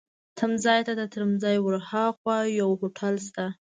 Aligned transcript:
تمځای 0.37 0.79
ته، 0.87 0.91
تر 0.99 1.07
تمځای 1.15 1.57
ورهاخوا 1.61 2.37
یو 2.59 2.69
هوټل 2.79 3.15
شته. 3.27 3.45